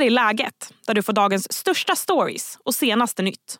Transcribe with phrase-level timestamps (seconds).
[0.00, 3.58] här är läget, där du får dagens största stories och senaste nytt.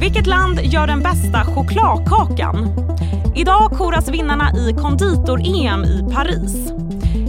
[0.00, 2.68] Vilket land gör den bästa chokladkakan?
[3.36, 6.54] Idag koras vinnarna i konditor-EM i Paris.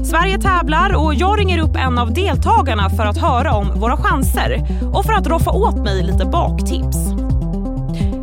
[0.10, 4.66] Sverige tävlar och jag ringer upp en av deltagarna för att höra om våra chanser
[4.94, 6.98] och för att roffa åt mig lite baktips.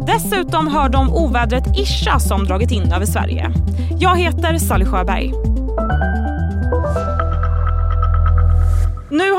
[0.06, 3.52] Dessutom hör de ovädret Isha som dragit in över Sverige.
[3.98, 5.32] Jag heter Sally Sjöberg.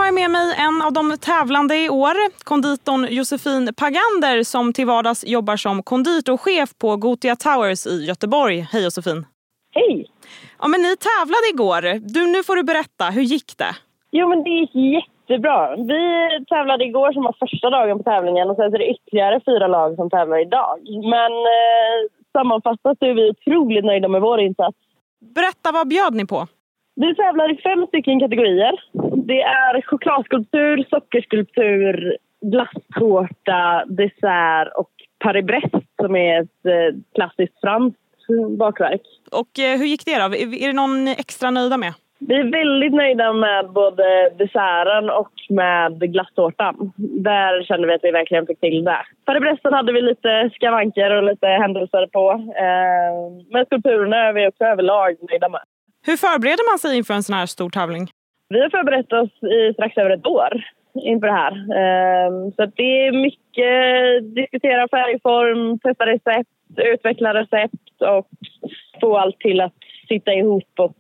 [0.06, 2.16] Har jag med mig en av de tävlande i år,
[2.52, 8.58] konditorn Josefin Pagander som till vardags jobbar som konditorchef på Gotia Towers i Göteborg.
[8.72, 9.26] Hej Josefin!
[9.78, 10.06] Hej!
[10.60, 11.84] Ja, men ni tävlade igår.
[12.14, 13.74] Du, nu får du berätta, hur gick det?
[14.12, 15.76] Jo men det gick jättebra.
[15.76, 16.02] Vi
[16.54, 19.96] tävlade igår som var första dagen på tävlingen och sen är det ytterligare fyra lag
[19.96, 20.78] som tävlar idag.
[21.16, 21.98] Men eh,
[22.32, 24.78] sammanfattat så är vi otroligt nöjda med vår insats.
[25.36, 26.48] Berätta, vad bjöd ni på?
[26.96, 28.74] Vi tävlar i fem stycken kategorier.
[29.28, 34.92] Det är chokladskulptur, sockerskulptur, glasstårta, dessert och
[35.24, 38.00] Paris-Brest som är ett eh, klassiskt franskt
[38.58, 39.02] bakverk.
[39.32, 40.26] Och eh, hur gick det då?
[40.26, 41.94] Är det någon extra nöjda med?
[42.20, 46.92] Vi är väldigt nöjda med både desserten och med glasstårtan.
[47.30, 49.02] Där kände vi att vi verkligen fick till det.
[49.26, 52.32] Paris-Bresten hade vi lite skavanker och lite händelser på.
[52.66, 55.62] Eh, men skulpturerna är vi också överlag nöjda med.
[56.06, 58.08] Hur förbereder man sig inför en sån här stor tävling?
[58.50, 61.52] Vi har förberett oss i strax över ett år inför det här.
[61.52, 66.50] Ehm, så det är mycket diskutera färgform, testa recept,
[66.94, 68.28] utveckla recept och
[69.02, 69.74] få allt till att
[70.08, 70.96] sitta ihop och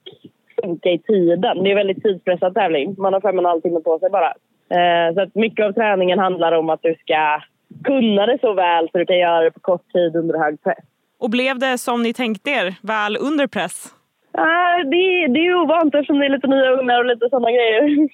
[0.61, 1.63] funka i tiden.
[1.63, 2.95] Det är en väldigt tidspressad tävling.
[2.97, 4.33] Man har fem och en halv timme på sig bara.
[4.69, 7.41] Ehm, så att mycket av träningen handlar om att du ska
[7.83, 10.85] kunna det så väl så du kan göra det på kort tid under hög press.
[11.19, 13.94] Och blev det som ni tänkte er, väl under press?
[14.37, 18.09] Ah, det, det är ovant eftersom det är lite nya ugnar och lite sådana grejer.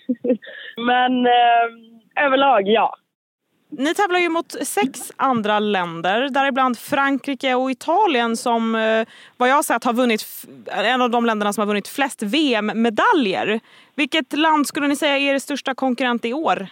[0.86, 2.96] Men eh, överlag, ja.
[3.78, 9.08] Ni tävlar ju mot sex andra länder, däribland Frankrike och Italien som eh,
[9.38, 10.26] vad jag har sett har vunnit,
[10.68, 13.60] en av de länderna som har vunnit flest VM-medaljer.
[13.96, 16.68] Vilket land skulle ni säga är er största konkurrent i år?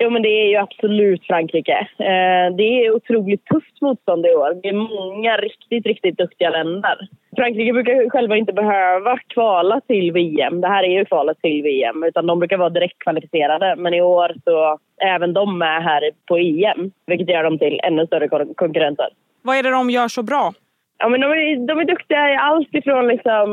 [0.00, 1.88] Jo, men det är ju absolut Frankrike.
[1.98, 4.60] Eh, det är otroligt tufft motstånd i år.
[4.62, 7.08] Det är många riktigt, riktigt duktiga länder.
[7.36, 10.60] Frankrike brukar själva inte behöva kvala till VM.
[10.60, 12.04] Det här är ju kvalet till VM.
[12.04, 13.76] Utan de brukar vara direkt kvalificerade.
[13.76, 16.90] Men i år så är även de med här på EM.
[17.06, 19.08] Vilket gör dem till ännu större konkurrenter.
[19.42, 20.52] Vad är det de gör så bra?
[20.98, 23.48] Ja, men de, är, de är duktiga i allt ifrån liksom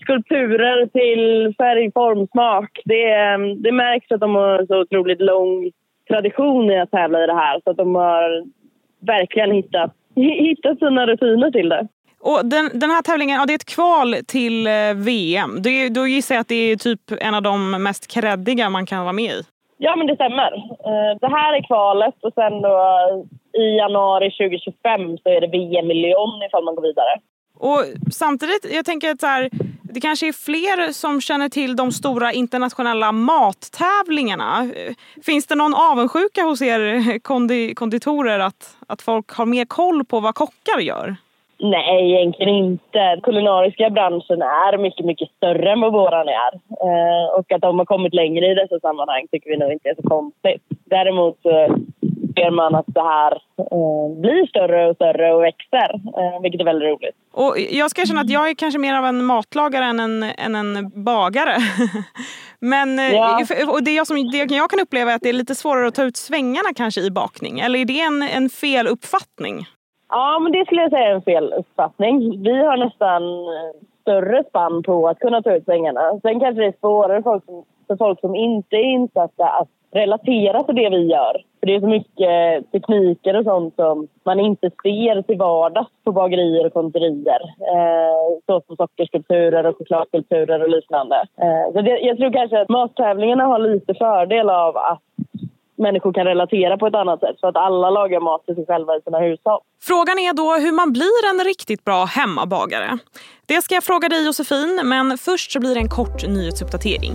[0.00, 2.70] skulpturer till färg, form, smak.
[2.84, 5.70] Det, det märks att de har så otroligt lång
[6.08, 7.60] tradition i att tävla i det här.
[7.64, 8.44] Så att de har
[9.00, 11.88] verkligen hittat, hittat sina rutiner till det.
[12.20, 15.62] Och den, den här tävlingen, ja, det är ett kval till eh, VM.
[15.62, 19.02] Det, då gissar jag att det är typ en av de mest kreddiga man kan
[19.02, 19.42] vara med i.
[19.78, 20.54] Ja, men det stämmer.
[20.90, 22.76] Eh, det här är kvalet och sen då
[23.52, 27.20] i januari 2025 så är det VM i Lyon ifall man går vidare.
[27.58, 29.50] Och samtidigt, jag tänker att så här,
[29.82, 34.70] det kanske är fler som känner till de stora internationella mattävlingarna.
[34.76, 40.04] Eh, finns det någon avundsjuka hos er kondi konditorer att, att folk har mer koll
[40.04, 41.16] på vad kockar gör?
[41.58, 42.98] Nej, egentligen inte.
[42.98, 46.54] Den kulinariska branschen är mycket, mycket större än vad våran är.
[46.54, 49.94] Eh, och att de har kommit längre i dessa sammanhang tycker vi nog inte är
[49.94, 50.62] så konstigt.
[50.84, 51.76] Däremot så
[52.36, 56.64] ser man att det här eh, blir större och större och växer, eh, vilket är
[56.64, 57.16] väldigt roligt.
[57.32, 60.54] Och jag ska erkänna att jag är kanske mer av en matlagare än en, än
[60.54, 61.56] en bagare.
[62.60, 63.40] Men eh, ja.
[63.68, 65.94] och det, jag som, det jag kan uppleva är att det är lite svårare att
[65.94, 67.60] ta ut svängarna kanske i bakning.
[67.60, 69.66] Eller är det en, en fel uppfattning?
[70.16, 72.42] Ja, men det skulle jag säga är en fel uppfattning.
[72.42, 76.20] Vi har nästan eh, större spann på att kunna ta ut svängarna.
[76.22, 79.68] Sen kanske det är svårare för folk som, för folk som inte är insatta att
[79.90, 81.34] relatera till det vi gör.
[81.60, 85.90] För det är så mycket eh, tekniker och sånt som man inte ser till vardags
[86.04, 87.40] på bagerier och konditorier.
[87.74, 91.16] Eh, såsom sockerskulpturer och chokladskulpturer och liknande.
[91.16, 95.02] Eh, så det, jag tror kanske att mattävlingarna har lite fördel av att
[95.78, 98.96] människor kan relatera på ett annat sätt så att alla lagar mat till sig själva
[98.96, 99.60] i sina hushåll.
[99.82, 102.98] Frågan är då hur man blir en riktigt bra hemmabagare.
[103.46, 107.12] Det ska jag fråga dig Josefin, men först så blir det en kort nyhetsuppdatering.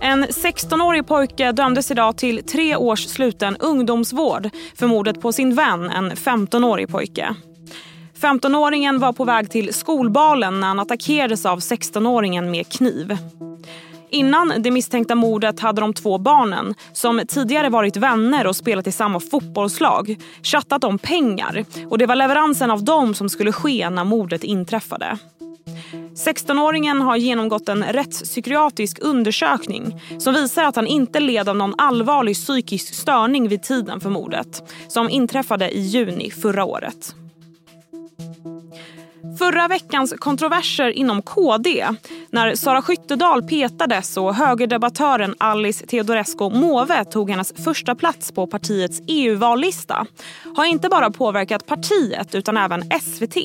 [0.00, 5.90] En 16-årig pojke dömdes idag till tre års sluten ungdomsvård för mordet på sin vän,
[5.90, 7.34] en 15-årig pojke.
[8.20, 13.16] 15-åringen var på väg till skolbalen när han attackerades av 16-åringen med kniv.
[14.10, 18.92] Innan det misstänkta mordet hade de två barnen, som tidigare varit vänner och spelat i
[18.92, 24.04] samma fotbollslag, chattat om pengar och det var leveransen av dem som skulle ske när
[24.04, 25.18] mordet inträffade.
[26.14, 32.36] 16-åringen har genomgått en rättspsykiatrisk undersökning som visar att han inte led av någon allvarlig
[32.36, 37.14] psykisk störning vid tiden för mordet som inträffade i juni förra året.
[39.38, 41.86] Förra veckans kontroverser inom KD
[42.30, 49.00] när Sara Skyttedal petades och högerdebattören Alice Teodorescu Måwe tog hennes första plats på partiets
[49.06, 50.06] EU-vallista
[50.56, 53.36] har inte bara påverkat partiet utan även SVT.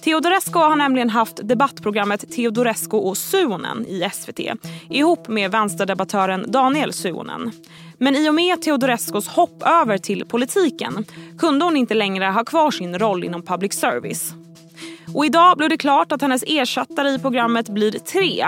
[0.00, 4.40] Teodorescu har nämligen haft debattprogrammet Teodorescu och Suonen i SVT
[4.90, 7.52] ihop med vänsterdebattören Daniel Suonen.
[7.98, 11.04] Men i och med Teodorescus hopp över till politiken
[11.38, 14.34] kunde hon inte längre ha kvar sin roll inom public service.
[15.14, 18.46] Och idag blev det klart att hennes ersättare i programmet blir tre.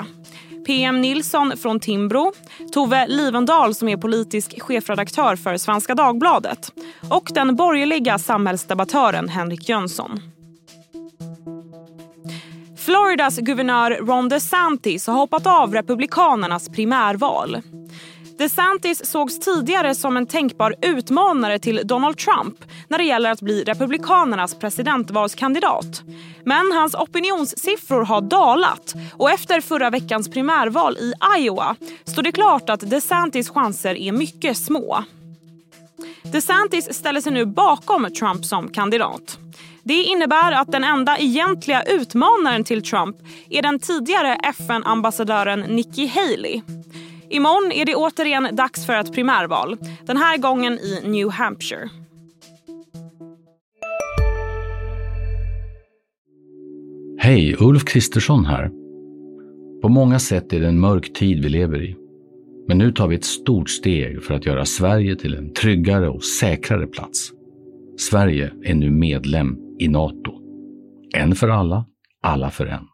[0.67, 2.33] PM Nilsson från Timbro,
[2.73, 6.73] Tove Livendal som är politisk chefredaktör för Svenska Dagbladet
[7.11, 10.21] och den borgerliga samhällsdebattören Henrik Jönsson.
[12.77, 17.63] Floridas guvernör Ron DeSantis har hoppat av Republikanernas primärval.
[18.39, 23.65] DeSantis sågs tidigare som en tänkbar utmanare till Donald Trump när det gäller att bli
[23.65, 26.03] Republikanernas presidentvalskandidat.
[26.45, 32.71] Men hans opinionssiffror har dalat och efter förra veckans primärval i Iowa står det klart
[32.71, 35.05] att DeSantis chanser är mycket små.
[36.23, 39.39] DeSantis ställer sig nu bakom Trump som kandidat.
[39.83, 43.17] Det innebär att den enda egentliga utmanaren till Trump
[43.51, 46.61] är den tidigare FN-ambassadören Nikki Haley.
[47.31, 49.77] Imorgon är det återigen dags för ett primärval.
[50.07, 51.89] Den här gången i New Hampshire.
[57.19, 58.71] Hej, Ulf Kristersson här.
[59.83, 61.97] På många sätt är det en mörk tid vi lever i.
[62.69, 66.25] Men nu tar vi ett stort steg för att göra Sverige till en tryggare och
[66.25, 67.33] säkrare plats.
[67.99, 70.33] Sverige är nu medlem i Nato.
[71.15, 71.85] En för alla,
[72.23, 72.85] alla för en.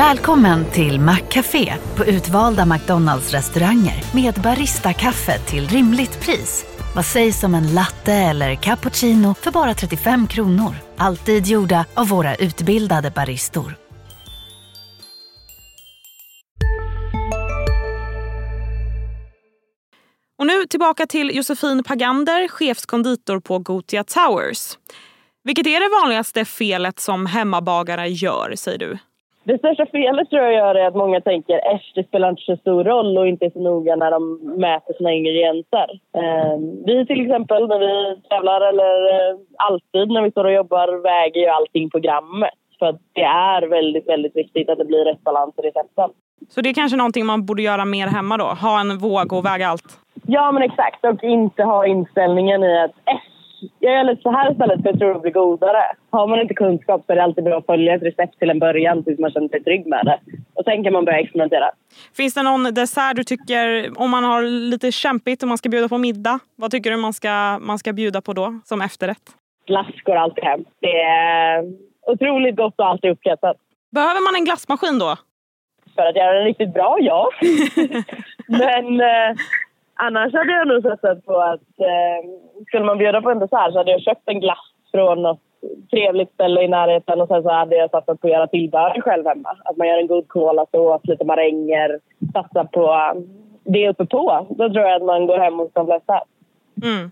[0.00, 6.66] Välkommen till Maccafé på utvalda McDonalds restauranger med Baristakaffe till rimligt pris.
[6.94, 10.74] Vad sägs om en latte eller cappuccino för bara 35 kronor?
[10.96, 13.76] Alltid gjorda av våra utbildade baristor.
[20.38, 24.78] Och nu tillbaka till Josefin Pagander, chefskonditor på Gotia Towers.
[25.44, 28.98] Vilket är det vanligaste felet som hemmabagare gör, säger du?
[29.50, 32.84] Det största felet tror jag är att många tänker att det spelar inte så stor
[32.84, 34.22] roll och inte är så noga när de
[34.60, 35.88] mäter sina ingredienser.
[36.20, 36.56] Eh,
[36.86, 41.40] vi till exempel när vi tävlar eller eh, alltid när vi står och jobbar väger
[41.40, 42.58] ju allting på grammet.
[42.78, 46.10] För det är väldigt, väldigt viktigt att det blir rätt balans i recepten.
[46.48, 48.44] Så det är kanske någonting man borde göra mer hemma då?
[48.44, 49.98] Ha en våg och väga allt?
[50.26, 51.04] Ja, men exakt.
[51.04, 52.94] Och inte ha inställningen i att
[53.78, 55.82] jag gör lite så här istället för jag tror det blir godare.
[56.10, 58.58] Har man inte kunskap så är det alltid bra att följa ett recept till en
[58.58, 60.18] början tills man känner sig trygg med det.
[60.54, 61.70] Och sen kan man börja experimentera.
[62.16, 65.88] Finns det någon dessert du tycker, om man har lite kämpigt och man ska bjuda
[65.88, 69.22] på middag, vad tycker du man ska, man ska bjuda på då som efterrätt?
[69.66, 70.64] Glass går alltid hem.
[70.80, 71.64] Det är
[72.06, 73.56] otroligt gott och alltid uppskattat.
[73.92, 75.16] Behöver man en glassmaskin då?
[75.94, 77.30] För att göra den riktigt bra, ja.
[78.48, 79.36] Men eh,
[80.06, 82.20] annars hade jag nog satsat på att eh,
[82.66, 85.40] skulle man bjuda på en dessert så hade jag köpt en glass från något
[85.90, 89.26] trevligt ställe i närheten och sen så hade jag satsat på att göra tillbehör själv
[89.26, 89.48] hemma.
[89.64, 91.98] Att man gör en god kolasås, lite maränger,
[92.32, 93.14] satsar på
[93.64, 94.46] det uppe på.
[94.50, 96.20] Då tror jag att man går hem hos de flesta.
[96.82, 97.10] Mm.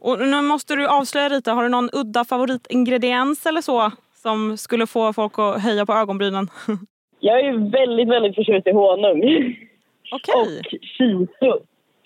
[0.00, 4.86] Och nu måste du avslöja lite, har du någon udda favoritingrediens eller så som skulle
[4.86, 6.48] få folk att höja på ögonbrynen?
[7.20, 9.18] Jag är ju väldigt, väldigt förtjust i honung.
[10.12, 10.40] Okay.
[10.40, 11.60] Och shiso.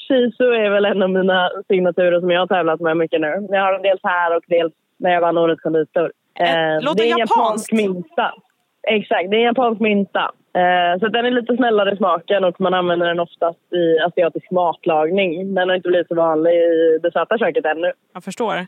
[0.08, 3.46] Shiso är väl en av mina signaturer som jag har tävlat med mycket nu.
[3.50, 6.12] Jag har den dels här och dels när jag vann Årets konditor.
[6.40, 7.72] Eh, låter det är en japanskt.
[7.72, 8.32] japansk mynta.
[8.88, 10.30] Exakt, det är en japansk mynta.
[10.60, 14.50] Eh, så den är lite snällare i smaken och man använder den oftast i asiatisk
[14.50, 15.54] matlagning.
[15.54, 17.92] Den har inte blivit så vanlig i det söta köket ännu.
[18.14, 18.66] Jag förstår.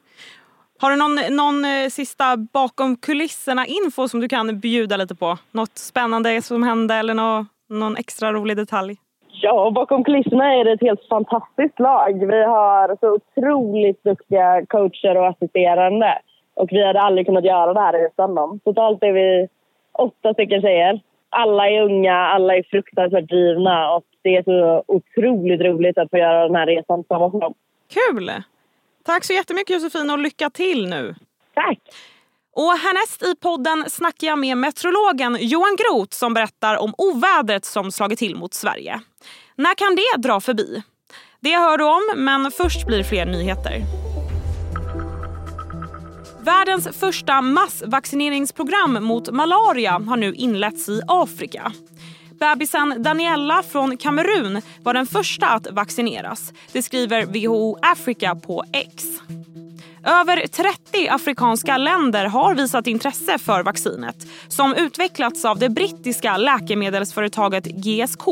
[0.81, 5.39] Har du någon, någon eh, sista bakom kulisserna-info som du kan bjuda lite på?
[5.51, 8.97] Något spännande som hände eller nå, någon extra rolig detalj?
[9.41, 12.27] Ja, bakom kulisserna är det ett helt fantastiskt lag.
[12.27, 16.19] Vi har så otroligt duktiga coacher och assisterande.
[16.55, 18.61] Och vi hade aldrig kunnat göra det här utan dem.
[18.65, 19.49] Totalt är vi
[19.93, 21.01] åtta stycken tjejer.
[21.31, 26.19] Alla är unga, alla är fruktansvärt drivna och det är så otroligt roligt att få
[26.19, 27.55] göra den här resan tillsammans med dem.
[27.89, 28.31] Kul!
[29.05, 31.15] Tack så jättemycket Josefin och lycka till nu!
[31.55, 31.79] Tack!
[32.59, 37.93] Och härnäst i podden snackar jag med meteorologen Johan Groth som berättar om ovädret som
[37.93, 39.01] slagit till mot Sverige.
[39.57, 40.83] När kan det dra förbi?
[41.41, 43.83] Det hör du om, men först blir fler nyheter.
[46.41, 51.73] Världens första massvaccineringsprogram mot malaria har nu inletts i Afrika.
[52.41, 56.53] Bebisen Daniella från Kamerun var den första att vaccineras.
[56.73, 59.05] Det skriver WHO Africa på X.
[60.09, 67.65] Över 30 afrikanska länder har visat intresse för vaccinet som utvecklats av det brittiska läkemedelsföretaget
[67.65, 68.25] GSK,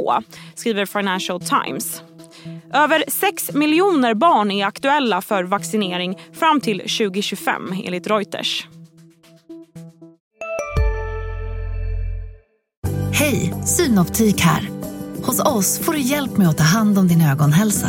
[0.54, 2.02] skriver Financial Times.
[2.73, 8.66] Över 6 miljoner barn är aktuella för vaccinering fram till 2025 enligt Reuters.
[13.12, 14.71] Hej, Synoptik här.
[15.23, 17.88] Hos oss får du hjälp med att ta hand om din ögonhälsa.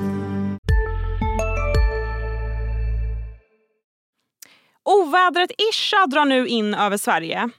[5.21, 7.49] Ovädret Isha drar nu in över Sverige.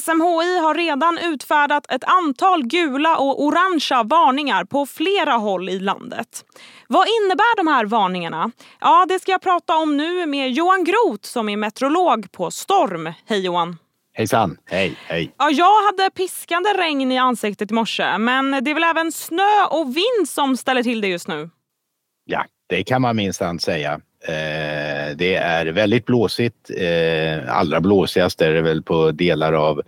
[0.00, 6.44] SMHI har redan utfärdat ett antal gula och orangea varningar på flera håll i landet.
[6.88, 8.50] Vad innebär de här varningarna?
[8.80, 13.12] Ja, det ska jag prata om nu med Johan Groth som är meteorolog på Storm.
[13.26, 13.76] Hej Johan!
[14.14, 14.58] Hejsan!
[14.64, 15.34] Hej, hej!
[15.38, 19.64] Ja, jag hade piskande regn i ansiktet i morse, men det är väl även snö
[19.70, 21.50] och vind som ställer till det just nu?
[22.24, 24.00] Ja, det kan man minsann säga.
[24.24, 26.70] Eh, det är väldigt blåsigt.
[26.76, 29.82] Eh, allra blåsigast är det väl på delar av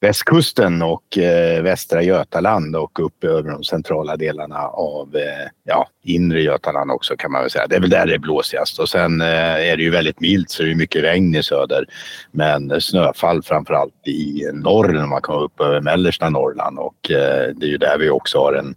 [0.00, 5.16] västkusten och eh, västra Götaland och upp över de centrala delarna av
[5.64, 7.66] ja, inre Götaland också kan man väl säga.
[7.66, 10.62] Det är väl där det är blåsigast och sen är det ju väldigt milt så
[10.62, 11.84] det är mycket regn i söder.
[12.32, 17.70] Men snöfall framförallt i norr när man kommer upp över mellersta Norrland och det är
[17.70, 18.74] ju där vi också har en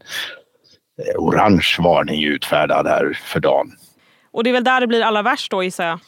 [1.16, 3.72] orange varning utfärdad här för dagen.
[4.34, 6.00] Och det är väl där det blir allra värst då gissar jag?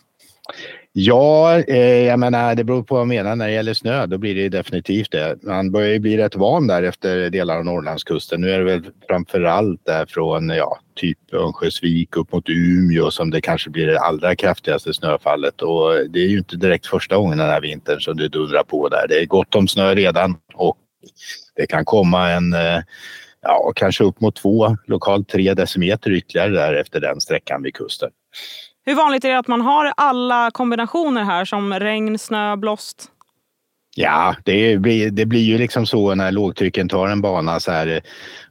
[0.92, 3.36] Ja, eh, jag menar det beror på vad man menar.
[3.36, 5.44] När det gäller snö då blir det definitivt det.
[5.44, 8.42] Man börjar ju bli rätt van där efter delar av Norrlandskusten.
[8.42, 13.32] Nu är det väl framför allt där från ja, typ Örnsköldsvik upp mot Umeå som
[13.32, 15.62] det kanske blir det allra kraftigaste snöfallet.
[15.62, 18.90] Och det är ju inte direkt första gången den här vintern som det dundrar på
[18.90, 19.06] där.
[19.10, 20.78] Det är gott om snö redan och
[21.56, 22.80] det kan komma en eh,
[23.46, 28.10] ja, kanske upp mot två, lokalt tre decimeter ytterligare där efter den sträckan vid kusten.
[28.86, 33.12] Hur vanligt är det att man har alla kombinationer här som regn, snö, blåst?
[33.98, 38.02] Ja, det blir, det blir ju liksom så när lågtrycken tar en bana så här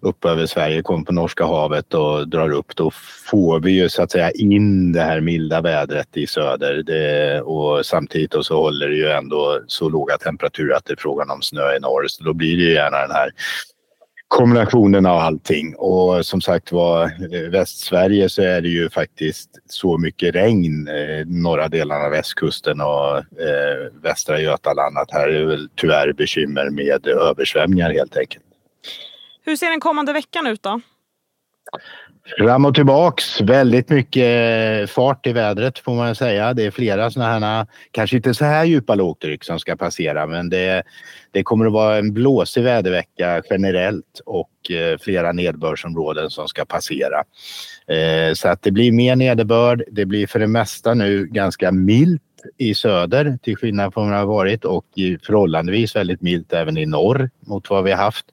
[0.00, 2.76] upp över Sverige, kommer på Norska havet och drar upp.
[2.76, 2.90] Då
[3.30, 6.82] får vi ju så att säga in det här milda vädret i söder.
[6.82, 11.30] Det, och samtidigt så håller det ju ändå så låga temperaturer att det är frågan
[11.30, 12.06] om snö i norr.
[12.08, 13.30] Så då blir det ju gärna den här
[14.34, 15.74] kombinationen av allting.
[15.76, 21.26] Och som sagt var, eh, Västsverige så är det ju faktiskt så mycket regn, eh,
[21.26, 26.70] norra delarna av västkusten och eh, västra Götaland att här är det väl tyvärr bekymmer
[26.70, 28.44] med översvämningar helt enkelt.
[29.44, 30.80] Hur ser den kommande veckan ut då?
[32.38, 33.40] Fram och tillbaks.
[33.40, 36.54] Väldigt mycket eh, fart i vädret får man säga.
[36.54, 40.50] Det är flera sådana här, kanske inte så här djupa lågtryck som ska passera men
[40.50, 40.82] det,
[41.30, 47.24] det kommer att vara en blåsig vädervecka generellt och eh, flera nederbördsområden som ska passera.
[47.86, 49.82] Eh, så att det blir mer nederbörd.
[49.90, 52.22] Det blir för det mesta nu ganska milt
[52.58, 54.84] i söder till skillnad från vad det har varit och
[55.26, 58.26] förhållandevis väldigt milt även i norr mot vad vi har haft.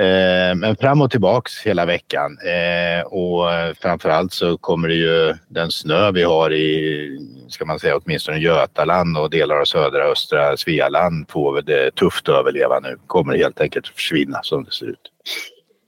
[0.00, 5.70] Eh, men fram och tillbaks hela veckan eh, och framförallt så kommer det ju den
[5.70, 10.56] snö vi har i, ska man säga åtminstone Götaland och delar av södra och östra
[10.56, 12.96] Svealand får det tufft att överleva nu.
[13.06, 15.12] Kommer helt enkelt att försvinna som det ser ut.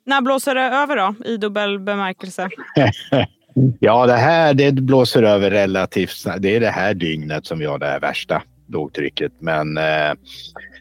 [0.07, 2.49] När blåser det över då i dubbel bemärkelse?
[3.81, 6.43] ja, det här det blåser över relativt snabbt.
[6.43, 8.43] Det är det här dygnet som vi har det här värsta
[8.73, 9.33] lågtrycket.
[9.39, 10.13] Men eh,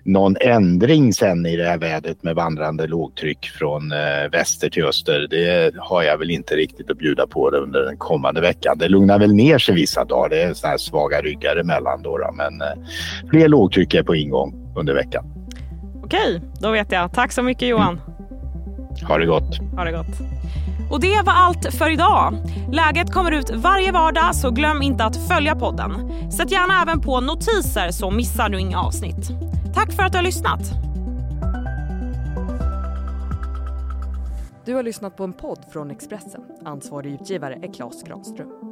[0.03, 5.27] någon ändring sen i det här vädret med vandrande lågtryck från eh, väster till öster,
[5.29, 8.77] det har jag väl inte riktigt att bjuda på det under den kommande veckan.
[8.77, 10.29] Det lugnar väl ner sig vissa dagar.
[10.29, 12.31] Det är såna här svaga ryggar emellan då, då.
[12.33, 12.88] men eh,
[13.29, 15.25] fler lågtryck är på ingång under veckan.
[16.03, 17.13] Okej, då vet jag.
[17.13, 18.00] Tack så mycket Johan.
[18.07, 18.20] Mm.
[19.07, 19.60] Ha det gott.
[19.75, 20.19] Ha det gott.
[20.91, 22.33] Och det var allt för idag.
[22.71, 25.91] Läget kommer ut varje vardag så glöm inte att följa podden.
[26.31, 29.29] Sätt gärna även på notiser så missar du inga avsnitt.
[29.74, 30.62] Tack för att du har lyssnat.
[34.65, 36.41] Du har lyssnat på en podd från Expressen.
[36.65, 38.70] Ansvarig utgivare är Klas Granström.